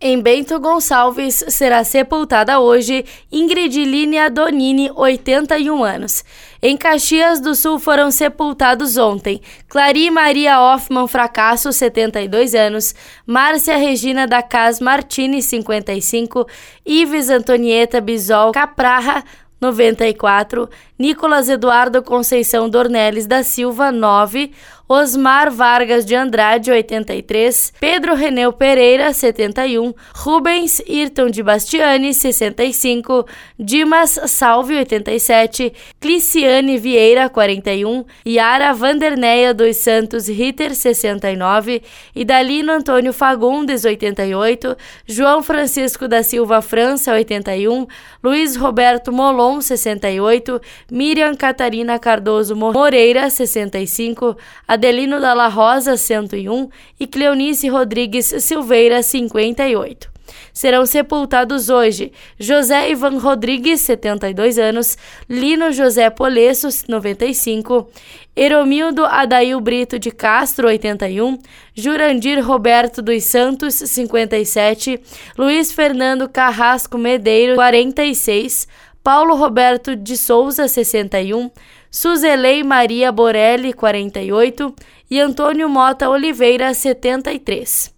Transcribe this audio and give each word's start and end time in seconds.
Em 0.00 0.22
Bento 0.22 0.60
Gonçalves 0.60 1.44
será 1.48 1.82
sepultada 1.82 2.60
hoje 2.60 3.04
Ingrid 3.32 3.84
Línia 3.84 4.30
Donini, 4.30 4.92
81 4.94 5.82
anos. 5.82 6.24
Em 6.62 6.76
Caxias 6.76 7.40
do 7.40 7.52
Sul 7.52 7.80
foram 7.80 8.08
sepultados 8.12 8.96
ontem 8.96 9.40
Clari 9.68 10.08
Maria 10.08 10.60
Hoffman 10.60 11.08
Fracasso, 11.08 11.72
72 11.72 12.54
anos, 12.54 12.94
Márcia 13.26 13.76
Regina 13.76 14.24
da 14.24 14.40
Cas 14.40 14.78
Martini, 14.78 15.42
55, 15.42 16.46
Ives 16.86 17.28
Antonieta 17.28 18.00
Bisol 18.00 18.52
Capraha, 18.52 19.24
94, 19.60 20.70
Nicolas 20.96 21.48
Eduardo 21.48 22.04
Conceição 22.04 22.70
Dornelles 22.70 23.26
da 23.26 23.42
Silva, 23.42 23.90
9, 23.90 24.52
Osmar 24.88 25.50
Vargas 25.50 26.06
de 26.06 26.14
Andrade, 26.14 26.70
83, 26.70 27.74
Pedro 27.78 28.14
Reneu 28.14 28.52
Pereira, 28.54 29.12
71, 29.12 29.94
Rubens 30.14 30.82
Irton 30.86 31.28
de 31.28 31.42
Bastiani, 31.42 32.14
65, 32.14 33.26
Dimas 33.58 34.18
Salve, 34.26 34.78
87, 34.78 35.74
Cliciane 36.00 36.78
Vieira, 36.78 37.28
41, 37.28 38.02
Yara 38.26 38.72
Vanderneia 38.72 39.52
dos 39.52 39.76
Santos 39.76 40.26
Ritter, 40.26 40.74
69, 40.74 41.82
Idalino 42.14 42.72
Antônio 42.72 43.12
Fagundes, 43.12 43.84
88, 43.84 44.74
João 45.06 45.42
Francisco 45.42 46.08
da 46.08 46.22
Silva 46.22 46.62
França, 46.62 47.12
81, 47.12 47.86
Luiz 48.24 48.56
Roberto 48.56 49.12
Molon, 49.12 49.60
68, 49.60 50.60
Miriam 50.90 51.34
Catarina 51.34 51.98
Cardoso 51.98 52.56
Moreira, 52.56 53.28
65, 53.28 54.34
Adelino 54.78 55.18
Dalla 55.18 55.48
Rosa, 55.48 55.96
101 55.96 56.70
e 57.00 57.06
Cleonice 57.08 57.68
Rodrigues 57.68 58.26
Silveira, 58.38 59.02
58. 59.02 60.08
Serão 60.52 60.86
sepultados 60.86 61.68
hoje 61.68 62.12
José 62.38 62.90
Ivan 62.90 63.18
Rodrigues, 63.18 63.80
72 63.80 64.56
anos, 64.56 64.96
Lino 65.28 65.72
José 65.72 66.08
Polesso, 66.10 66.68
95, 66.86 67.90
Eromildo 68.36 69.04
Adail 69.04 69.60
Brito 69.60 69.98
de 69.98 70.12
Castro, 70.12 70.68
81, 70.68 71.38
Jurandir 71.74 72.40
Roberto 72.40 73.02
dos 73.02 73.24
Santos, 73.24 73.74
57, 73.74 75.00
Luiz 75.36 75.72
Fernando 75.72 76.28
Carrasco 76.28 76.96
Medeiro, 76.98 77.56
46, 77.56 78.68
Paulo 79.02 79.34
Roberto 79.34 79.96
de 79.96 80.16
Souza, 80.16 80.68
61, 80.68 81.50
Suzelei 81.90 82.62
Maria 82.62 83.10
Borelli, 83.10 83.72
48 83.72 84.74
e 85.10 85.20
Antônio 85.20 85.68
Mota 85.68 86.08
Oliveira, 86.08 86.74
73. 86.74 87.94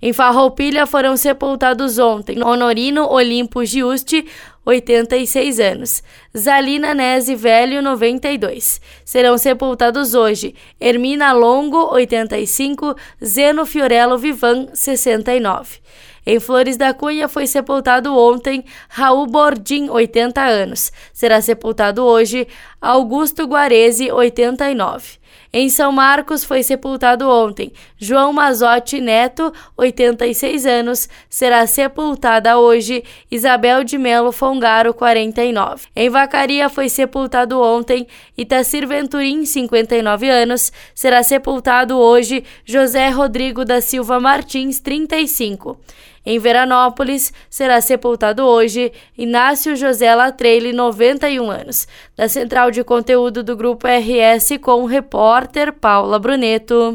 Em 0.00 0.12
Farroupilha 0.12 0.86
foram 0.86 1.16
sepultados 1.16 1.98
ontem 1.98 2.44
Honorino 2.44 3.10
Olimpo 3.10 3.64
Giusti, 3.64 4.26
86 4.64 5.60
anos, 5.60 6.02
Zalina 6.36 6.94
Nese 6.94 7.34
Velho, 7.34 7.82
92. 7.82 8.80
Serão 9.04 9.36
sepultados 9.36 10.14
hoje 10.14 10.54
Hermina 10.80 11.32
Longo, 11.32 11.92
85, 11.92 12.94
Zeno 13.24 13.66
Fiorello 13.66 14.16
Vivan, 14.16 14.68
69. 14.72 15.80
Em 16.26 16.40
Flores 16.40 16.76
da 16.76 16.94
Cunha 16.94 17.28
foi 17.28 17.46
sepultado 17.46 18.16
ontem 18.16 18.64
Raul 18.88 19.26
Bordim, 19.26 19.88
80 19.88 20.40
anos. 20.40 20.92
Será 21.12 21.40
sepultado 21.40 22.04
hoje 22.04 22.46
Augusto 22.80 23.44
Guarese, 23.46 24.10
89. 24.10 25.24
Em 25.56 25.68
São 25.68 25.92
Marcos 25.92 26.42
foi 26.42 26.64
sepultado 26.64 27.28
ontem 27.30 27.72
João 27.96 28.32
Mazotti 28.32 29.00
Neto, 29.00 29.52
86 29.76 30.66
anos, 30.66 31.08
será 31.30 31.64
sepultada 31.64 32.58
hoje 32.58 33.04
Isabel 33.30 33.84
de 33.84 33.96
Melo 33.96 34.32
Fongaro, 34.32 34.92
49. 34.92 35.86
Em 35.94 36.10
Vacaria 36.10 36.68
foi 36.68 36.88
sepultado 36.88 37.60
ontem 37.60 38.04
Itacir 38.36 38.84
Venturim, 38.88 39.44
59 39.44 40.28
anos, 40.28 40.72
será 40.92 41.22
sepultado 41.22 41.96
hoje 41.96 42.42
José 42.64 43.08
Rodrigo 43.10 43.64
da 43.64 43.80
Silva 43.80 44.18
Martins, 44.18 44.80
35. 44.80 45.78
Em 46.26 46.38
Veranópolis, 46.38 47.32
será 47.48 47.80
sepultado 47.80 48.44
hoje 48.44 48.92
Inácio 49.16 49.76
José 49.76 50.14
Latreille, 50.14 50.72
91 50.72 51.50
anos. 51.50 51.86
Da 52.16 52.28
central 52.28 52.70
de 52.70 52.82
conteúdo 52.82 53.42
do 53.42 53.56
Grupo 53.56 53.86
RS 53.86 54.58
com 54.60 54.82
o 54.82 54.86
repórter 54.86 55.72
Paula 55.72 56.18
Bruneto. 56.18 56.92